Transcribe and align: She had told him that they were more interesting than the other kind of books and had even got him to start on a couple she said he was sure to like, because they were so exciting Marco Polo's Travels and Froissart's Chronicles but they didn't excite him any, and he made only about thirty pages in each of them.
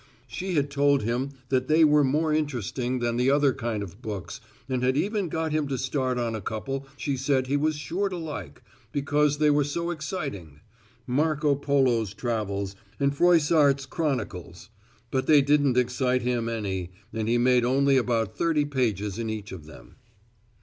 She 0.25 0.55
had 0.55 0.71
told 0.71 1.03
him 1.03 1.29
that 1.49 1.67
they 1.67 1.83
were 1.83 2.03
more 2.03 2.33
interesting 2.33 2.97
than 3.01 3.17
the 3.17 3.29
other 3.29 3.53
kind 3.53 3.83
of 3.83 4.01
books 4.01 4.41
and 4.67 4.81
had 4.81 4.97
even 4.97 5.29
got 5.29 5.51
him 5.51 5.67
to 5.67 5.77
start 5.77 6.17
on 6.17 6.33
a 6.33 6.41
couple 6.41 6.87
she 6.97 7.15
said 7.15 7.45
he 7.45 7.55
was 7.55 7.75
sure 7.75 8.09
to 8.09 8.17
like, 8.17 8.63
because 8.91 9.37
they 9.37 9.51
were 9.51 9.63
so 9.63 9.91
exciting 9.91 10.61
Marco 11.05 11.53
Polo's 11.53 12.15
Travels 12.15 12.75
and 12.99 13.15
Froissart's 13.15 13.85
Chronicles 13.85 14.71
but 15.11 15.27
they 15.27 15.39
didn't 15.39 15.77
excite 15.77 16.23
him 16.23 16.49
any, 16.49 16.89
and 17.13 17.27
he 17.29 17.37
made 17.37 17.63
only 17.63 17.95
about 17.95 18.35
thirty 18.35 18.65
pages 18.65 19.19
in 19.19 19.29
each 19.29 19.51
of 19.51 19.67
them. 19.67 19.97